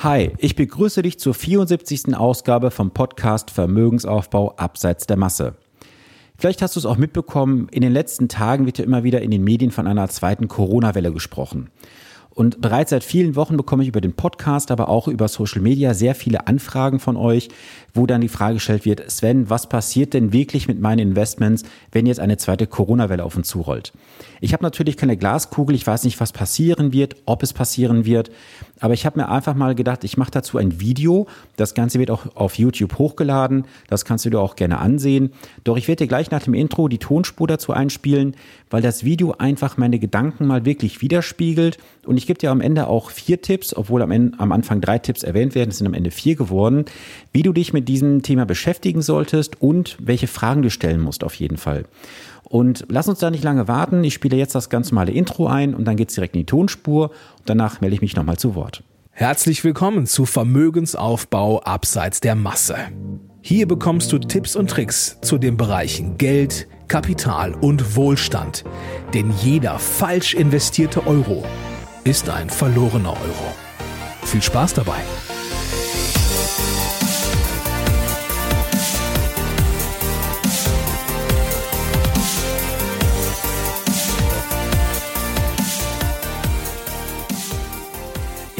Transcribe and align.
Hi, 0.00 0.30
ich 0.38 0.54
begrüße 0.54 1.02
dich 1.02 1.18
zur 1.18 1.34
74. 1.34 2.16
Ausgabe 2.16 2.70
vom 2.70 2.92
Podcast 2.92 3.50
Vermögensaufbau 3.50 4.54
abseits 4.54 5.08
der 5.08 5.16
Masse. 5.16 5.56
Vielleicht 6.36 6.62
hast 6.62 6.76
du 6.76 6.78
es 6.78 6.86
auch 6.86 6.98
mitbekommen, 6.98 7.66
in 7.72 7.82
den 7.82 7.90
letzten 7.90 8.28
Tagen 8.28 8.64
wird 8.64 8.78
ja 8.78 8.84
immer 8.84 9.02
wieder 9.02 9.22
in 9.22 9.32
den 9.32 9.42
Medien 9.42 9.72
von 9.72 9.88
einer 9.88 10.08
zweiten 10.08 10.46
Corona-Welle 10.46 11.12
gesprochen. 11.12 11.70
Und 12.38 12.60
bereits 12.60 12.90
seit 12.90 13.02
vielen 13.02 13.34
Wochen 13.34 13.56
bekomme 13.56 13.82
ich 13.82 13.88
über 13.88 14.00
den 14.00 14.12
Podcast, 14.12 14.70
aber 14.70 14.88
auch 14.88 15.08
über 15.08 15.26
Social 15.26 15.60
Media 15.60 15.92
sehr 15.92 16.14
viele 16.14 16.46
Anfragen 16.46 17.00
von 17.00 17.16
euch, 17.16 17.48
wo 17.94 18.06
dann 18.06 18.20
die 18.20 18.28
Frage 18.28 18.54
gestellt 18.54 18.84
wird, 18.84 19.10
Sven, 19.10 19.50
was 19.50 19.68
passiert 19.68 20.14
denn 20.14 20.32
wirklich 20.32 20.68
mit 20.68 20.80
meinen 20.80 21.00
Investments, 21.00 21.64
wenn 21.90 22.06
jetzt 22.06 22.20
eine 22.20 22.36
zweite 22.36 22.68
Corona-Welle 22.68 23.24
auf 23.24 23.34
uns 23.34 23.48
zurollt? 23.48 23.92
Ich 24.40 24.52
habe 24.52 24.62
natürlich 24.62 24.96
keine 24.96 25.16
Glaskugel, 25.16 25.74
ich 25.74 25.84
weiß 25.84 26.04
nicht, 26.04 26.20
was 26.20 26.30
passieren 26.30 26.92
wird, 26.92 27.16
ob 27.26 27.42
es 27.42 27.52
passieren 27.52 28.04
wird, 28.04 28.30
aber 28.78 28.94
ich 28.94 29.04
habe 29.04 29.18
mir 29.18 29.28
einfach 29.28 29.54
mal 29.54 29.74
gedacht, 29.74 30.04
ich 30.04 30.16
mache 30.16 30.30
dazu 30.30 30.58
ein 30.58 30.80
Video. 30.80 31.26
Das 31.56 31.74
Ganze 31.74 31.98
wird 31.98 32.12
auch 32.12 32.36
auf 32.36 32.56
YouTube 32.56 32.98
hochgeladen, 32.98 33.64
das 33.88 34.04
kannst 34.04 34.24
du 34.24 34.30
dir 34.30 34.38
auch 34.38 34.54
gerne 34.54 34.78
ansehen. 34.78 35.32
Doch 35.64 35.76
ich 35.76 35.88
werde 35.88 36.04
dir 36.04 36.08
gleich 36.08 36.30
nach 36.30 36.44
dem 36.44 36.54
Intro 36.54 36.86
die 36.86 36.98
Tonspur 36.98 37.48
dazu 37.48 37.72
einspielen, 37.72 38.36
weil 38.70 38.82
das 38.82 39.02
Video 39.02 39.34
einfach 39.38 39.76
meine 39.76 39.98
Gedanken 39.98 40.46
mal 40.46 40.64
wirklich 40.64 41.00
widerspiegelt 41.02 41.78
und 42.06 42.16
ich 42.16 42.27
gebe 42.28 42.38
dir 42.38 42.52
am 42.52 42.60
Ende 42.60 42.86
auch 42.86 43.10
vier 43.10 43.42
Tipps, 43.42 43.74
obwohl 43.74 44.02
am, 44.02 44.12
Ende, 44.12 44.38
am 44.38 44.52
Anfang 44.52 44.80
drei 44.80 44.98
Tipps 44.98 45.24
erwähnt 45.24 45.56
werden, 45.56 45.70
es 45.70 45.78
sind 45.78 45.88
am 45.88 45.94
Ende 45.94 46.12
vier 46.12 46.36
geworden, 46.36 46.84
wie 47.32 47.42
du 47.42 47.52
dich 47.52 47.72
mit 47.72 47.88
diesem 47.88 48.22
Thema 48.22 48.46
beschäftigen 48.46 49.02
solltest 49.02 49.60
und 49.60 49.96
welche 50.00 50.28
Fragen 50.28 50.62
du 50.62 50.70
stellen 50.70 51.00
musst 51.00 51.24
auf 51.24 51.34
jeden 51.34 51.56
Fall. 51.56 51.86
Und 52.44 52.84
lass 52.88 53.08
uns 53.08 53.18
da 53.18 53.30
nicht 53.30 53.44
lange 53.44 53.66
warten. 53.66 54.04
Ich 54.04 54.14
spiele 54.14 54.36
jetzt 54.36 54.54
das 54.54 54.70
ganz 54.70 54.92
normale 54.92 55.12
Intro 55.12 55.48
ein 55.48 55.74
und 55.74 55.84
dann 55.86 55.96
geht's 55.96 56.14
direkt 56.14 56.34
in 56.34 56.42
die 56.42 56.46
Tonspur. 56.46 57.10
Und 57.10 57.42
danach 57.46 57.80
melde 57.80 57.94
ich 57.94 58.00
mich 58.02 58.14
nochmal 58.14 58.38
zu 58.38 58.54
Wort. 58.54 58.82
Herzlich 59.10 59.64
willkommen 59.64 60.06
zu 60.06 60.24
Vermögensaufbau 60.24 61.60
abseits 61.62 62.20
der 62.20 62.36
Masse. 62.36 62.76
Hier 63.40 63.66
bekommst 63.66 64.12
du 64.12 64.18
Tipps 64.18 64.54
und 64.54 64.70
Tricks 64.70 65.18
zu 65.22 65.38
den 65.38 65.56
Bereichen 65.56 66.18
Geld, 66.18 66.68
Kapital 66.88 67.54
und 67.54 67.96
Wohlstand. 67.96 68.64
Denn 69.12 69.32
jeder 69.42 69.78
falsch 69.78 70.34
investierte 70.34 71.06
Euro 71.06 71.44
ist 72.04 72.28
ein 72.28 72.50
verlorener 72.50 73.12
Euro. 73.12 73.54
Viel 74.24 74.42
Spaß 74.42 74.74
dabei! 74.74 75.02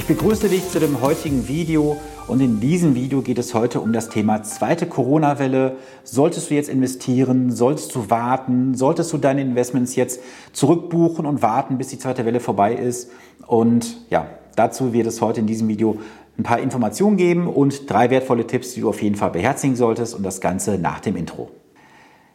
Begrüße 0.08 0.48
dich 0.48 0.66
zu 0.70 0.80
dem 0.80 1.02
heutigen 1.02 1.48
Video 1.48 1.98
und 2.28 2.40
in 2.40 2.60
diesem 2.60 2.94
Video 2.94 3.20
geht 3.20 3.38
es 3.38 3.52
heute 3.52 3.78
um 3.78 3.92
das 3.92 4.08
Thema 4.08 4.42
zweite 4.42 4.86
Corona-Welle. 4.86 5.76
Solltest 6.02 6.48
du 6.48 6.54
jetzt 6.54 6.70
investieren? 6.70 7.50
Solltest 7.52 7.94
du 7.94 8.08
warten? 8.08 8.74
Solltest 8.74 9.12
du 9.12 9.18
deine 9.18 9.42
Investments 9.42 9.96
jetzt 9.96 10.20
zurückbuchen 10.54 11.26
und 11.26 11.42
warten, 11.42 11.76
bis 11.76 11.88
die 11.88 11.98
zweite 11.98 12.24
Welle 12.24 12.40
vorbei 12.40 12.74
ist? 12.74 13.10
Und 13.46 13.98
ja, 14.08 14.26
dazu 14.56 14.94
wird 14.94 15.06
es 15.06 15.20
heute 15.20 15.40
in 15.40 15.46
diesem 15.46 15.68
Video 15.68 15.98
ein 16.38 16.42
paar 16.42 16.60
Informationen 16.60 17.18
geben 17.18 17.46
und 17.46 17.90
drei 17.90 18.08
wertvolle 18.08 18.46
Tipps, 18.46 18.72
die 18.72 18.80
du 18.80 18.88
auf 18.88 19.02
jeden 19.02 19.16
Fall 19.16 19.30
beherzigen 19.30 19.76
solltest 19.76 20.14
und 20.14 20.22
das 20.22 20.40
Ganze 20.40 20.78
nach 20.78 21.00
dem 21.00 21.16
Intro. 21.16 21.50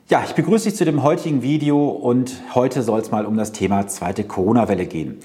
Ja, 0.10 0.22
ich 0.24 0.36
begrüße 0.36 0.66
dich 0.70 0.76
zu 0.76 0.86
dem 0.86 1.02
heutigen 1.02 1.42
Video 1.42 1.88
und 1.88 2.44
heute 2.54 2.84
soll 2.84 3.00
es 3.00 3.10
mal 3.10 3.26
um 3.26 3.36
das 3.36 3.52
Thema 3.52 3.88
zweite 3.88 4.26
Corona-Welle 4.26 4.86
gehen. 4.86 5.18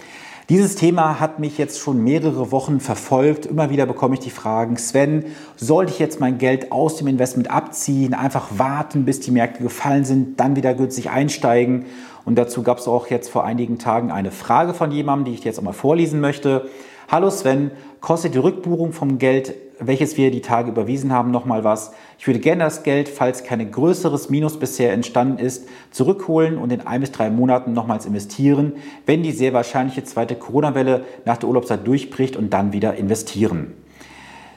Dieses 0.49 0.77
Thema 0.77 1.21
hat 1.21 1.41
mich 1.41 1.59
jetzt 1.59 1.79
schon 1.79 2.03
mehrere 2.03 2.51
Wochen 2.51 2.81
verfolgt. 2.81 3.45
Immer 3.45 3.69
wieder 3.69 3.85
bekomme 3.85 4.15
ich 4.15 4.21
die 4.21 4.31
Fragen, 4.31 4.79
Sven, 4.79 5.27
sollte 5.57 5.93
ich 5.93 5.99
jetzt 5.99 6.21
mein 6.21 6.39
Geld 6.39 6.73
aus 6.73 6.97
dem 6.97 7.07
Investment 7.07 7.51
abziehen, 7.51 8.15
einfach 8.15 8.47
warten, 8.57 9.05
bis 9.05 9.21
die 9.21 9.31
Märkte 9.31 9.63
gefallen 9.63 10.07
sind, 10.07 10.41
dann 10.41 10.57
wieder 10.57 10.73
günstig 10.73 11.11
einsteigen? 11.11 11.84
Und 12.25 12.37
dazu 12.37 12.62
gab 12.62 12.78
es 12.78 12.89
auch 12.89 13.09
jetzt 13.09 13.28
vor 13.28 13.45
einigen 13.45 13.78
Tagen 13.78 14.11
eine 14.11 14.31
Frage 14.31 14.72
von 14.72 14.91
jemandem, 14.91 15.27
die 15.27 15.39
ich 15.39 15.45
jetzt 15.45 15.59
auch 15.59 15.65
mal 15.65 15.75
vorlesen 15.75 16.19
möchte. 16.19 16.71
Hallo 17.09 17.31
Sven, 17.31 17.71
kostet 18.01 18.35
die 18.35 18.39
Rückbuchung 18.39 18.93
vom 18.93 19.19
Geld 19.19 19.55
welches 19.81 20.17
wir 20.17 20.31
die 20.31 20.41
Tage 20.41 20.71
überwiesen 20.71 21.13
haben, 21.13 21.31
nochmal 21.31 21.65
was. 21.65 21.93
Ich 22.19 22.27
würde 22.27 22.41
gerne 22.41 22.65
das 22.65 22.83
Geld, 22.83 23.09
falls 23.09 23.45
kein 23.45 23.71
größeres 23.71 24.29
Minus 24.29 24.59
bisher 24.59 24.93
entstanden 24.93 25.39
ist, 25.39 25.69
zurückholen 25.91 26.59
und 26.59 26.73
in 26.73 26.81
ein 26.81 27.01
bis 27.01 27.13
drei 27.13 27.31
Monaten 27.31 27.73
nochmals 27.73 28.07
investieren, 28.07 28.75
wenn 29.07 29.23
die 29.23 29.33
sehr 29.33 29.53
wahrscheinliche 29.53 30.05
zweite 30.05 30.35
Corona-Welle 30.35 31.05
nach 31.25 31.37
der 31.37 31.49
Urlaubszeit 31.49 31.87
durchbricht 31.87 32.37
und 32.37 32.53
dann 32.53 32.73
wieder 32.73 32.97
investieren. 32.97 33.75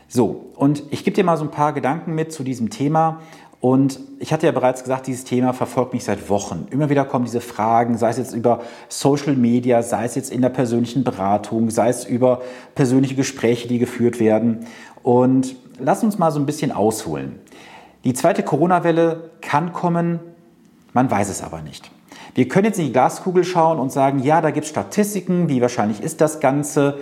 So, 0.08 0.48
und 0.56 0.84
ich 0.90 1.04
gebe 1.04 1.16
dir 1.16 1.24
mal 1.24 1.38
so 1.38 1.44
ein 1.44 1.52
paar 1.52 1.74
Gedanken 1.74 2.16
mit 2.16 2.34
zu 2.34 2.44
diesem 2.44 2.70
Thema. 2.70 3.22
Und 3.62 4.00
ich 4.18 4.34
hatte 4.34 4.48
ja 4.48 4.52
bereits 4.52 4.82
gesagt, 4.82 5.06
dieses 5.06 5.24
Thema 5.24 5.54
verfolgt 5.54 5.94
mich 5.94 6.04
seit 6.04 6.30
Wochen. 6.30 6.68
Immer 6.72 6.90
wieder 6.90 7.06
kommen 7.06 7.26
diese 7.26 7.42
Fragen, 7.42 7.96
sei 7.96 8.10
es 8.10 8.18
jetzt 8.18 8.34
über 8.34 8.62
Social 8.90 9.36
Media, 9.36 9.84
sei 9.84 10.06
es 10.06 10.16
jetzt 10.16 10.32
in 10.32 10.42
der 10.42 10.50
persönlichen 10.50 11.04
Beratung, 11.04 11.70
sei 11.70 11.90
es 11.90 12.04
über 12.04 12.42
persönliche 12.74 13.14
Gespräche, 13.14 13.68
die 13.68 13.78
geführt 13.78 14.20
werden. 14.20 14.66
Und 15.04 15.56
lass 15.78 16.04
uns 16.04 16.18
mal 16.18 16.32
so 16.32 16.40
ein 16.40 16.48
bisschen 16.48 16.72
ausholen. 16.72 17.40
Die 18.04 18.14
zweite 18.14 18.42
Corona-Welle 18.42 19.30
kann 19.42 19.74
kommen, 19.74 20.20
man 20.94 21.12
weiß 21.12 21.30
es 21.30 21.44
aber 21.44 21.62
nicht. 21.62 21.92
Wir 22.34 22.48
können 22.48 22.66
jetzt 22.66 22.80
in 22.80 22.86
die 22.86 22.92
Glaskugel 22.92 23.44
schauen 23.44 23.78
und 23.78 23.92
sagen, 23.92 24.20
ja, 24.20 24.42
da 24.42 24.50
gibt 24.50 24.66
es 24.66 24.72
Statistiken, 24.72 25.50
wie 25.50 25.62
wahrscheinlich 25.62 26.02
ist 26.02 26.20
das 26.20 26.40
Ganze. 26.40 26.98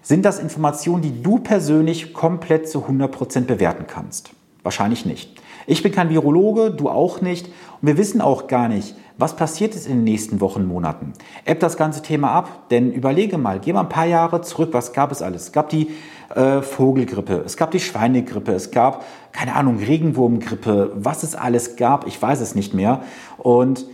Sind 0.00 0.24
das 0.24 0.38
Informationen, 0.38 1.02
die 1.02 1.22
du 1.22 1.40
persönlich 1.40 2.14
komplett 2.14 2.70
zu 2.70 2.86
100% 2.86 3.42
bewerten 3.42 3.84
kannst? 3.86 4.30
Wahrscheinlich 4.62 5.04
nicht. 5.04 5.39
Ich 5.66 5.82
bin 5.82 5.92
kein 5.92 6.10
Virologe, 6.10 6.70
du 6.70 6.88
auch 6.88 7.20
nicht. 7.20 7.46
Und 7.46 7.88
wir 7.88 7.98
wissen 7.98 8.20
auch 8.20 8.46
gar 8.46 8.68
nicht, 8.68 8.94
was 9.18 9.36
passiert 9.36 9.74
ist 9.74 9.86
in 9.86 9.98
den 9.98 10.04
nächsten 10.04 10.40
Wochen, 10.40 10.66
Monaten. 10.66 11.12
Ebbt 11.44 11.62
das 11.62 11.76
ganze 11.76 12.02
Thema 12.02 12.30
ab, 12.32 12.68
denn 12.70 12.92
überlege 12.92 13.38
mal, 13.38 13.60
geh 13.60 13.72
mal 13.72 13.82
ein 13.82 13.88
paar 13.88 14.06
Jahre 14.06 14.40
zurück, 14.40 14.70
was 14.72 14.92
gab 14.92 15.12
es 15.12 15.22
alles? 15.22 15.44
Es 15.44 15.52
gab 15.52 15.68
die 15.68 15.90
äh, 16.34 16.62
Vogelgrippe, 16.62 17.42
es 17.44 17.56
gab 17.56 17.70
die 17.70 17.80
Schweinegrippe, 17.80 18.52
es 18.52 18.70
gab, 18.70 19.04
keine 19.32 19.54
Ahnung, 19.54 19.78
Regenwurmgrippe, 19.78 20.92
was 20.94 21.22
es 21.22 21.34
alles 21.34 21.76
gab, 21.76 22.06
ich 22.06 22.20
weiß 22.20 22.40
es 22.40 22.54
nicht 22.54 22.72
mehr. 22.74 23.02
Und 23.38 23.86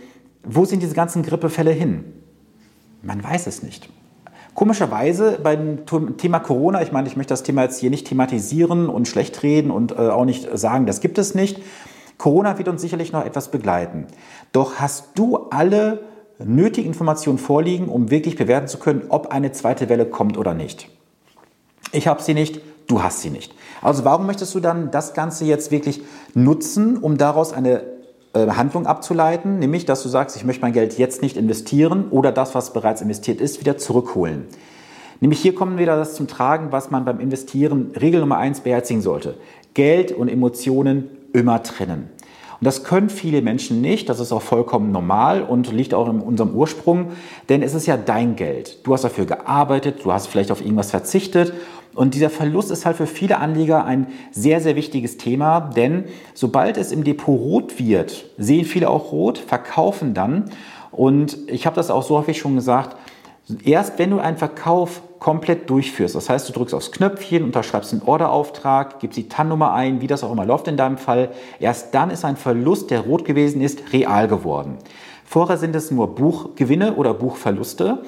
wo 0.43 0.65
sind 0.65 0.81
diese 0.81 0.95
ganzen 0.95 1.23
Grippefälle 1.23 1.71
hin? 1.71 2.05
Man 3.01 3.23
weiß 3.23 3.47
es 3.47 3.63
nicht. 3.63 3.89
Komischerweise 4.57 5.37
beim 5.43 5.85
Thema 6.17 6.39
Corona, 6.39 6.81
ich 6.81 6.91
meine, 6.91 7.07
ich 7.07 7.15
möchte 7.15 7.31
das 7.31 7.43
Thema 7.43 7.61
jetzt 7.61 7.79
hier 7.79 7.91
nicht 7.91 8.07
thematisieren 8.07 8.89
und 8.89 9.07
schlecht 9.07 9.43
reden 9.43 9.69
und 9.69 9.91
äh, 9.91 10.09
auch 10.09 10.25
nicht 10.25 10.49
sagen, 10.57 10.87
das 10.87 10.99
gibt 10.99 11.19
es 11.19 11.35
nicht. 11.35 11.61
Corona 12.17 12.57
wird 12.57 12.67
uns 12.67 12.81
sicherlich 12.81 13.11
noch 13.11 13.23
etwas 13.23 13.51
begleiten. 13.51 14.07
Doch 14.53 14.77
hast 14.77 15.09
du 15.13 15.37
alle 15.51 15.99
nötigen 16.39 16.87
Informationen 16.87 17.37
vorliegen, 17.37 17.87
um 17.87 18.09
wirklich 18.09 18.35
bewerten 18.35 18.67
zu 18.67 18.79
können, 18.79 19.03
ob 19.09 19.27
eine 19.27 19.51
zweite 19.51 19.89
Welle 19.89 20.07
kommt 20.07 20.39
oder 20.39 20.55
nicht? 20.55 20.89
Ich 21.91 22.07
habe 22.07 22.23
sie 22.23 22.33
nicht, 22.33 22.59
du 22.87 23.03
hast 23.03 23.21
sie 23.21 23.29
nicht. 23.29 23.53
Also 23.83 24.05
warum 24.05 24.25
möchtest 24.25 24.55
du 24.55 24.59
dann 24.59 24.89
das 24.89 25.13
Ganze 25.13 25.45
jetzt 25.45 25.69
wirklich 25.69 26.01
nutzen, 26.33 26.97
um 26.97 27.19
daraus 27.19 27.53
eine 27.53 27.83
Handlung 28.55 28.85
abzuleiten, 28.85 29.59
nämlich 29.59 29.85
dass 29.85 30.03
du 30.03 30.09
sagst, 30.09 30.35
ich 30.35 30.45
möchte 30.45 30.61
mein 30.61 30.73
Geld 30.73 30.97
jetzt 30.97 31.21
nicht 31.21 31.37
investieren 31.37 32.05
oder 32.11 32.31
das, 32.31 32.53
was 32.55 32.73
bereits 32.73 33.01
investiert 33.01 33.41
ist, 33.41 33.59
wieder 33.59 33.77
zurückholen. 33.77 34.45
Nämlich 35.19 35.39
hier 35.39 35.55
kommen 35.55 35.77
wieder 35.79 35.95
das 35.95 36.13
zum 36.13 36.27
Tragen, 36.27 36.71
was 36.71 36.91
man 36.91 37.05
beim 37.05 37.19
Investieren 37.19 37.91
Regel 37.99 38.19
Nummer 38.21 38.37
eins 38.37 38.59
beherzigen 38.59 39.01
sollte. 39.01 39.35
Geld 39.73 40.11
und 40.11 40.27
Emotionen 40.27 41.09
immer 41.33 41.63
trennen. 41.63 42.09
Und 42.59 42.65
das 42.65 42.83
können 42.83 43.09
viele 43.09 43.41
Menschen 43.41 43.81
nicht. 43.81 44.09
Das 44.09 44.19
ist 44.19 44.31
auch 44.31 44.41
vollkommen 44.41 44.91
normal 44.91 45.43
und 45.43 45.71
liegt 45.71 45.93
auch 45.93 46.09
in 46.09 46.21
unserem 46.21 46.55
Ursprung, 46.55 47.11
denn 47.49 47.61
es 47.61 47.75
ist 47.75 47.85
ja 47.85 47.97
dein 47.97 48.35
Geld. 48.35 48.85
Du 48.85 48.93
hast 48.93 49.03
dafür 49.03 49.25
gearbeitet, 49.25 50.03
du 50.03 50.11
hast 50.11 50.27
vielleicht 50.27 50.51
auf 50.51 50.61
irgendwas 50.61 50.89
verzichtet 50.89 51.53
und 51.97 52.13
dieser 52.13 52.29
Verlust 52.29 52.69
ist 52.69 52.85
halt 52.85 52.95
für 52.95 53.07
viele 53.07 53.39
Anleger 53.39 53.83
ein 53.83 54.05
sehr, 54.29 54.61
sehr 54.61 54.75
wichtiges 54.75 55.17
Thema, 55.17 55.59
denn 55.59 56.05
sobald 56.35 56.77
es 56.77 56.91
im 56.91 57.03
Depot 57.03 57.39
rot 57.39 57.79
wird, 57.79 58.25
sehen 58.37 58.65
viele 58.65 58.87
auch 58.87 59.11
rot, 59.11 59.39
verkaufen 59.39 60.13
dann. 60.13 60.51
Und 60.91 61.39
ich 61.47 61.65
habe 61.65 61.75
das 61.75 61.89
auch 61.89 62.03
so 62.03 62.15
häufig 62.15 62.37
schon 62.37 62.53
gesagt, 62.53 62.95
erst 63.63 63.97
wenn 63.97 64.11
du 64.11 64.19
einen 64.19 64.37
Verkauf 64.37 65.01
komplett 65.17 65.71
durchführst, 65.71 66.13
das 66.13 66.29
heißt, 66.29 66.47
du 66.47 66.53
drückst 66.53 66.75
aufs 66.75 66.91
Knöpfchen, 66.91 67.43
unterschreibst 67.43 67.91
einen 67.93 68.03
Orderauftrag, 68.03 68.99
gibst 68.99 69.17
die 69.17 69.27
TAN-Nummer 69.27 69.73
ein, 69.73 69.99
wie 69.99 70.07
das 70.07 70.23
auch 70.23 70.31
immer 70.31 70.45
läuft 70.45 70.67
in 70.67 70.77
deinem 70.77 70.99
Fall, 70.99 71.31
erst 71.59 71.95
dann 71.95 72.11
ist 72.11 72.23
ein 72.23 72.37
Verlust, 72.37 72.91
der 72.91 72.99
rot 72.99 73.25
gewesen 73.25 73.59
ist, 73.59 73.91
real 73.91 74.27
geworden. 74.27 74.77
Vorher 75.25 75.57
sind 75.57 75.75
es 75.75 75.89
nur 75.89 76.13
Buchgewinne 76.13 76.93
oder 76.93 77.15
Buchverluste. 77.15 78.03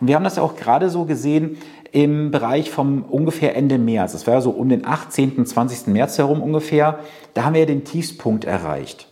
Und 0.00 0.08
wir 0.08 0.16
haben 0.16 0.24
das 0.24 0.36
ja 0.36 0.42
auch 0.42 0.56
gerade 0.56 0.90
so 0.90 1.04
gesehen 1.04 1.58
im 1.94 2.32
Bereich 2.32 2.72
vom 2.72 3.02
ungefähr 3.02 3.54
Ende 3.54 3.78
März. 3.78 4.12
Das 4.12 4.26
war 4.26 4.42
so 4.42 4.50
um 4.50 4.68
den 4.68 4.84
18., 4.84 5.46
20. 5.46 5.86
März 5.86 6.18
herum 6.18 6.42
ungefähr. 6.42 6.98
Da 7.34 7.44
haben 7.44 7.54
wir 7.54 7.66
den 7.66 7.84
Tiefspunkt 7.84 8.44
erreicht. 8.44 9.06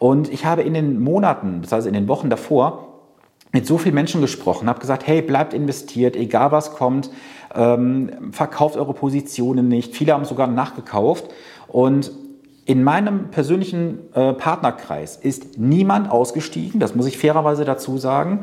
Und 0.00 0.32
ich 0.32 0.44
habe 0.44 0.62
in 0.62 0.74
den 0.74 1.00
Monaten, 1.00 1.62
heißt 1.70 1.86
in 1.86 1.94
den 1.94 2.08
Wochen 2.08 2.30
davor, 2.30 2.88
mit 3.52 3.68
so 3.68 3.78
vielen 3.78 3.94
Menschen 3.94 4.20
gesprochen, 4.20 4.68
habe 4.68 4.80
gesagt, 4.80 5.06
hey, 5.06 5.22
bleibt 5.22 5.54
investiert, 5.54 6.16
egal 6.16 6.50
was 6.50 6.74
kommt, 6.74 7.08
ähm, 7.54 8.10
verkauft 8.32 8.76
eure 8.76 8.94
Positionen 8.94 9.68
nicht. 9.68 9.94
Viele 9.94 10.12
haben 10.12 10.24
sogar 10.24 10.48
nachgekauft 10.48 11.26
und 11.68 12.10
in 12.66 12.82
meinem 12.82 13.30
persönlichen 13.30 14.12
äh, 14.14 14.32
Partnerkreis 14.32 15.16
ist 15.16 15.58
niemand 15.58 16.10
ausgestiegen, 16.10 16.80
das 16.80 16.94
muss 16.94 17.06
ich 17.06 17.18
fairerweise 17.18 17.64
dazu 17.64 17.98
sagen. 17.98 18.40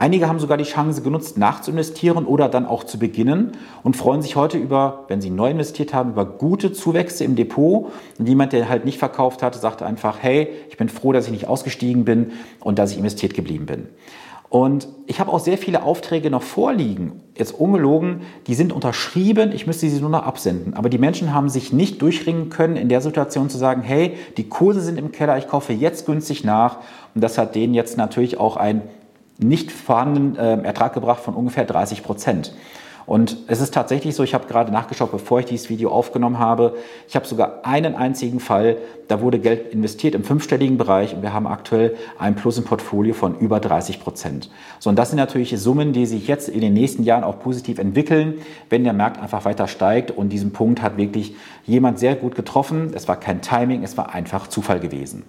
Einige 0.00 0.28
haben 0.28 0.38
sogar 0.38 0.56
die 0.56 0.64
Chance 0.64 1.02
genutzt, 1.02 1.36
nachzuinvestieren 1.36 2.24
oder 2.24 2.48
dann 2.48 2.64
auch 2.64 2.84
zu 2.84 2.98
beginnen 2.98 3.52
und 3.82 3.98
freuen 3.98 4.22
sich 4.22 4.34
heute 4.34 4.56
über, 4.56 5.04
wenn 5.08 5.20
sie 5.20 5.28
neu 5.28 5.50
investiert 5.50 5.92
haben, 5.92 6.12
über 6.12 6.24
gute 6.24 6.72
Zuwächse 6.72 7.22
im 7.22 7.36
Depot. 7.36 7.92
Und 8.18 8.26
jemand, 8.26 8.54
der 8.54 8.70
halt 8.70 8.86
nicht 8.86 8.98
verkauft 8.98 9.42
hat, 9.42 9.54
sagt 9.54 9.82
einfach, 9.82 10.16
hey, 10.22 10.48
ich 10.70 10.78
bin 10.78 10.88
froh, 10.88 11.12
dass 11.12 11.26
ich 11.26 11.32
nicht 11.32 11.48
ausgestiegen 11.48 12.06
bin 12.06 12.32
und 12.60 12.78
dass 12.78 12.92
ich 12.92 12.96
investiert 12.96 13.34
geblieben 13.34 13.66
bin. 13.66 13.88
Und 14.48 14.88
ich 15.06 15.20
habe 15.20 15.30
auch 15.30 15.38
sehr 15.38 15.58
viele 15.58 15.82
Aufträge 15.82 16.30
noch 16.30 16.42
vorliegen, 16.42 17.20
jetzt 17.36 17.52
ungelogen, 17.52 18.22
die 18.46 18.54
sind 18.54 18.72
unterschrieben, 18.72 19.52
ich 19.52 19.66
müsste 19.66 19.86
sie 19.86 20.00
nur 20.00 20.08
noch 20.08 20.24
absenden. 20.24 20.72
Aber 20.72 20.88
die 20.88 20.96
Menschen 20.96 21.34
haben 21.34 21.50
sich 21.50 21.74
nicht 21.74 22.00
durchringen 22.00 22.48
können, 22.48 22.76
in 22.76 22.88
der 22.88 23.02
Situation 23.02 23.50
zu 23.50 23.58
sagen, 23.58 23.82
hey, 23.82 24.14
die 24.38 24.48
Kurse 24.48 24.80
sind 24.80 24.98
im 24.98 25.12
Keller, 25.12 25.36
ich 25.36 25.46
kaufe 25.46 25.74
jetzt 25.74 26.06
günstig 26.06 26.42
nach. 26.42 26.78
Und 27.14 27.22
das 27.22 27.36
hat 27.36 27.54
denen 27.54 27.74
jetzt 27.74 27.98
natürlich 27.98 28.38
auch 28.38 28.56
einen 28.56 28.80
nicht 29.42 29.72
vorhandenen 29.72 30.36
äh, 30.36 30.62
Ertrag 30.62 30.92
gebracht 30.92 31.20
von 31.20 31.34
ungefähr 31.34 31.64
30 31.64 32.02
Prozent. 32.02 32.52
Und 33.10 33.38
es 33.48 33.60
ist 33.60 33.74
tatsächlich 33.74 34.14
so, 34.14 34.22
ich 34.22 34.34
habe 34.34 34.46
gerade 34.46 34.70
nachgeschaut, 34.70 35.10
bevor 35.10 35.40
ich 35.40 35.46
dieses 35.46 35.68
Video 35.68 35.90
aufgenommen 35.90 36.38
habe, 36.38 36.76
ich 37.08 37.16
habe 37.16 37.26
sogar 37.26 37.64
einen 37.64 37.96
einzigen 37.96 38.38
Fall, 38.38 38.76
da 39.08 39.20
wurde 39.20 39.40
Geld 39.40 39.72
investiert 39.72 40.14
im 40.14 40.22
fünfstelligen 40.22 40.78
Bereich 40.78 41.12
und 41.12 41.22
wir 41.22 41.32
haben 41.32 41.48
aktuell 41.48 41.96
ein 42.20 42.36
Plus 42.36 42.58
im 42.58 42.62
Portfolio 42.62 43.12
von 43.12 43.36
über 43.36 43.58
30 43.58 43.98
Prozent. 43.98 44.48
So, 44.78 44.90
und 44.90 44.96
das 44.96 45.10
sind 45.10 45.16
natürlich 45.16 45.58
Summen, 45.58 45.92
die 45.92 46.06
sich 46.06 46.28
jetzt 46.28 46.48
in 46.48 46.60
den 46.60 46.72
nächsten 46.72 47.02
Jahren 47.02 47.24
auch 47.24 47.40
positiv 47.40 47.80
entwickeln, 47.80 48.34
wenn 48.68 48.84
der 48.84 48.92
Markt 48.92 49.20
einfach 49.20 49.44
weiter 49.44 49.66
steigt. 49.66 50.12
Und 50.12 50.28
diesen 50.28 50.52
Punkt 50.52 50.80
hat 50.80 50.96
wirklich 50.96 51.34
jemand 51.66 51.98
sehr 51.98 52.14
gut 52.14 52.36
getroffen. 52.36 52.92
Es 52.94 53.08
war 53.08 53.16
kein 53.16 53.42
Timing, 53.42 53.82
es 53.82 53.96
war 53.96 54.14
einfach 54.14 54.46
Zufall 54.46 54.78
gewesen. 54.78 55.24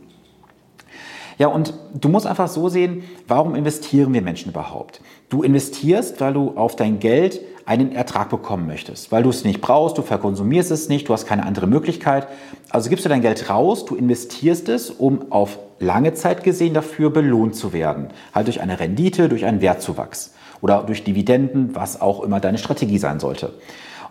Ja, 1.41 1.47
und 1.47 1.73
du 1.99 2.07
musst 2.07 2.27
einfach 2.27 2.47
so 2.47 2.69
sehen, 2.69 3.01
warum 3.27 3.55
investieren 3.55 4.13
wir 4.13 4.21
Menschen 4.21 4.51
überhaupt? 4.51 5.01
Du 5.29 5.41
investierst, 5.41 6.21
weil 6.21 6.33
du 6.33 6.51
auf 6.51 6.75
dein 6.75 6.99
Geld 6.99 7.41
einen 7.65 7.93
Ertrag 7.93 8.29
bekommen 8.29 8.67
möchtest, 8.67 9.11
weil 9.11 9.23
du 9.23 9.31
es 9.31 9.43
nicht 9.43 9.59
brauchst, 9.59 9.97
du 9.97 10.03
verkonsumierst 10.03 10.69
es 10.69 10.87
nicht, 10.87 11.09
du 11.09 11.13
hast 11.13 11.25
keine 11.25 11.43
andere 11.47 11.65
Möglichkeit. 11.65 12.27
Also 12.69 12.91
gibst 12.91 13.05
du 13.05 13.09
dein 13.09 13.23
Geld 13.23 13.49
raus, 13.49 13.85
du 13.85 13.95
investierst 13.95 14.69
es, 14.69 14.91
um 14.91 15.31
auf 15.31 15.57
lange 15.79 16.13
Zeit 16.13 16.43
gesehen 16.43 16.75
dafür 16.75 17.09
belohnt 17.09 17.55
zu 17.55 17.73
werden. 17.73 18.09
Halt 18.35 18.45
durch 18.45 18.61
eine 18.61 18.79
Rendite, 18.79 19.27
durch 19.27 19.43
einen 19.43 19.61
Wertzuwachs 19.61 20.35
oder 20.61 20.83
durch 20.83 21.03
Dividenden, 21.03 21.73
was 21.73 22.01
auch 22.01 22.21
immer 22.21 22.39
deine 22.39 22.59
Strategie 22.59 22.99
sein 22.99 23.19
sollte. 23.19 23.53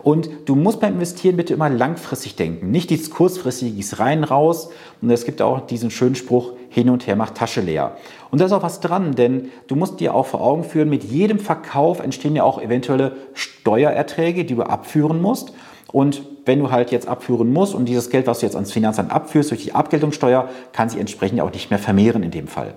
Und 0.02 0.30
du 0.46 0.54
musst 0.54 0.80
beim 0.80 0.94
Investieren 0.94 1.36
bitte 1.36 1.54
immer 1.54 1.68
langfristig 1.68 2.36
denken, 2.36 2.70
nicht 2.70 2.90
dieses 2.90 3.10
kurzfristige 3.10 3.98
rein 3.98 4.24
raus. 4.24 4.70
Und 5.02 5.10
es 5.10 5.24
gibt 5.24 5.42
auch 5.42 5.60
diesen 5.60 5.90
schönen 5.90 6.14
Spruch, 6.14 6.52
hin 6.68 6.88
und 6.88 7.06
her 7.06 7.16
macht 7.16 7.34
Tasche 7.34 7.60
leer. 7.60 7.96
Und 8.30 8.40
da 8.40 8.46
ist 8.46 8.52
auch 8.52 8.62
was 8.62 8.80
dran, 8.80 9.14
denn 9.14 9.50
du 9.66 9.74
musst 9.74 10.00
dir 10.00 10.14
auch 10.14 10.26
vor 10.26 10.40
Augen 10.40 10.64
führen, 10.64 10.88
mit 10.88 11.04
jedem 11.04 11.38
Verkauf 11.38 12.00
entstehen 12.00 12.36
ja 12.36 12.44
auch 12.44 12.62
eventuelle 12.62 13.16
Steuererträge, 13.34 14.44
die 14.44 14.54
du 14.54 14.62
abführen 14.62 15.20
musst. 15.20 15.52
Und 15.92 16.22
wenn 16.46 16.60
du 16.60 16.70
halt 16.70 16.92
jetzt 16.92 17.08
abführen 17.08 17.52
musst 17.52 17.74
und 17.74 17.86
dieses 17.86 18.10
Geld, 18.10 18.26
was 18.28 18.40
du 18.40 18.46
jetzt 18.46 18.54
ans 18.54 18.72
Finanzamt 18.72 19.10
abführst 19.10 19.50
durch 19.50 19.64
die 19.64 19.74
Abgeltungssteuer, 19.74 20.48
kann 20.72 20.88
sich 20.88 21.00
entsprechend 21.00 21.40
auch 21.40 21.52
nicht 21.52 21.70
mehr 21.70 21.80
vermehren 21.80 22.22
in 22.22 22.30
dem 22.30 22.46
Fall. 22.46 22.74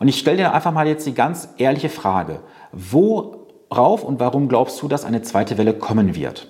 Und 0.00 0.08
ich 0.08 0.18
stelle 0.18 0.36
dir 0.38 0.52
einfach 0.52 0.72
mal 0.72 0.86
jetzt 0.86 1.06
die 1.06 1.14
ganz 1.14 1.48
ehrliche 1.58 1.88
Frage. 1.88 2.40
Worauf 3.70 4.02
und 4.02 4.18
warum 4.18 4.48
glaubst 4.48 4.80
du, 4.80 4.88
dass 4.88 5.04
eine 5.04 5.22
zweite 5.22 5.58
Welle 5.58 5.74
kommen 5.74 6.14
wird? 6.14 6.48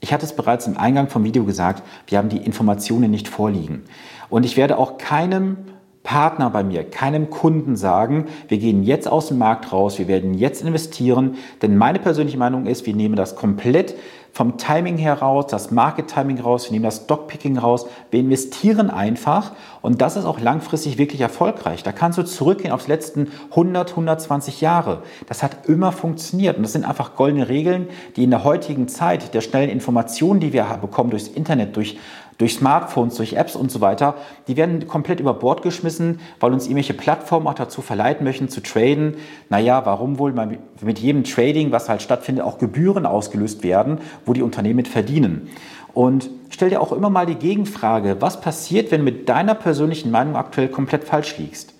Ich 0.00 0.12
hatte 0.12 0.24
es 0.24 0.34
bereits 0.34 0.66
im 0.66 0.78
Eingang 0.78 1.08
vom 1.08 1.24
Video 1.24 1.44
gesagt, 1.44 1.82
wir 2.06 2.16
haben 2.16 2.30
die 2.30 2.38
Informationen 2.38 3.10
nicht 3.10 3.28
vorliegen. 3.28 3.82
Und 4.30 4.46
ich 4.46 4.56
werde 4.56 4.78
auch 4.78 4.96
keinem 4.96 5.58
Partner 6.02 6.48
bei 6.48 6.64
mir, 6.64 6.88
keinem 6.88 7.28
Kunden 7.28 7.76
sagen, 7.76 8.24
wir 8.48 8.56
gehen 8.56 8.82
jetzt 8.82 9.06
aus 9.06 9.28
dem 9.28 9.36
Markt 9.36 9.70
raus, 9.70 9.98
wir 9.98 10.08
werden 10.08 10.32
jetzt 10.32 10.62
investieren, 10.62 11.36
denn 11.60 11.76
meine 11.76 11.98
persönliche 11.98 12.38
Meinung 12.38 12.64
ist, 12.64 12.86
wir 12.86 12.94
nehmen 12.94 13.16
das 13.16 13.36
komplett 13.36 13.94
vom 14.32 14.58
Timing 14.58 14.96
heraus, 14.96 15.46
das 15.48 15.70
Market 15.70 16.08
Timing 16.08 16.40
raus, 16.40 16.66
wir 16.66 16.72
nehmen 16.72 16.84
das 16.84 17.04
Stockpicking 17.04 17.58
raus, 17.58 17.86
wir 18.10 18.20
investieren 18.20 18.90
einfach 18.90 19.52
und 19.82 20.00
das 20.00 20.16
ist 20.16 20.24
auch 20.24 20.40
langfristig 20.40 20.98
wirklich 20.98 21.20
erfolgreich. 21.20 21.82
Da 21.82 21.92
kannst 21.92 22.18
du 22.18 22.22
zurückgehen 22.22 22.72
auf 22.72 22.84
die 22.84 22.90
letzten 22.90 23.32
100, 23.50 23.90
120 23.90 24.60
Jahre. 24.60 25.02
Das 25.26 25.42
hat 25.42 25.68
immer 25.68 25.92
funktioniert 25.92 26.56
und 26.56 26.62
das 26.62 26.72
sind 26.72 26.84
einfach 26.84 27.16
goldene 27.16 27.48
Regeln, 27.48 27.88
die 28.16 28.24
in 28.24 28.30
der 28.30 28.44
heutigen 28.44 28.88
Zeit 28.88 29.34
der 29.34 29.40
schnellen 29.40 29.70
Informationen, 29.70 30.40
die 30.40 30.52
wir 30.52 30.64
bekommen 30.80 31.10
durchs 31.10 31.28
Internet, 31.28 31.76
durch 31.76 31.98
durch 32.40 32.54
Smartphones, 32.54 33.16
durch 33.16 33.34
Apps 33.34 33.54
und 33.54 33.70
so 33.70 33.82
weiter, 33.82 34.14
die 34.48 34.56
werden 34.56 34.88
komplett 34.88 35.20
über 35.20 35.34
Bord 35.34 35.60
geschmissen, 35.60 36.20
weil 36.40 36.54
uns 36.54 36.64
irgendwelche 36.64 36.94
Plattformen 36.94 37.46
auch 37.46 37.54
dazu 37.54 37.82
verleiten 37.82 38.24
möchten 38.24 38.48
zu 38.48 38.62
traden. 38.62 39.16
Naja, 39.50 39.84
warum 39.84 40.18
wohl 40.18 40.32
mit 40.32 40.98
jedem 40.98 41.22
Trading, 41.24 41.70
was 41.70 41.90
halt 41.90 42.00
stattfindet, 42.00 42.42
auch 42.42 42.56
Gebühren 42.56 43.04
ausgelöst 43.04 43.62
werden, 43.62 43.98
wo 44.24 44.32
die 44.32 44.40
Unternehmen 44.40 44.76
mit 44.76 44.88
verdienen. 44.88 45.50
Und 45.92 46.30
stell 46.48 46.70
dir 46.70 46.80
auch 46.80 46.92
immer 46.92 47.10
mal 47.10 47.26
die 47.26 47.34
Gegenfrage, 47.34 48.16
was 48.20 48.40
passiert, 48.40 48.90
wenn 48.90 49.00
du 49.00 49.04
mit 49.04 49.28
deiner 49.28 49.54
persönlichen 49.54 50.10
Meinung 50.10 50.34
aktuell 50.34 50.68
komplett 50.68 51.04
falsch 51.04 51.36
liegst? 51.36 51.74